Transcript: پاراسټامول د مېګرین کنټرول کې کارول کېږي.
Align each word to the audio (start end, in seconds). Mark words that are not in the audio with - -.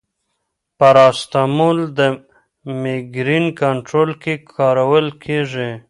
پاراسټامول 0.77 1.77
د 1.97 1.99
مېګرین 2.81 3.45
کنټرول 3.61 4.09
کې 4.23 4.33
کارول 4.55 5.07
کېږي. 5.23 5.71